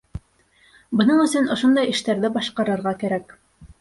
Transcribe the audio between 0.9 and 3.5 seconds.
Бының өсөн ошондай эштәрҙе башҡарырға кәрәк.